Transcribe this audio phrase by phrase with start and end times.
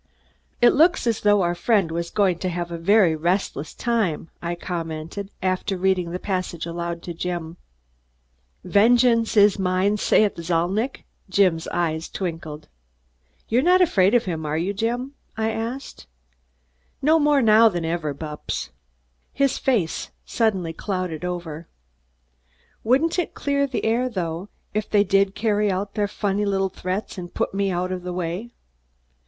[0.63, 4.55] "It looks as though our friend was going to have a very restless time," I
[4.55, 7.57] commented, after reading the passage aloud to Jim.
[8.63, 12.67] "'Vengeance is mine,' saith Zalnitch." Jim's eyes twinkled.
[13.47, 16.07] "You're not afraid of him, are you, Jim?" I asked.
[17.03, 18.69] "No more now than ever, Bupps."
[19.31, 21.67] His face suddenly clouded over.
[22.83, 27.19] "Wouldn't it clear the air, though, if they did carry out their funny little threats
[27.19, 28.49] and put me out of the way?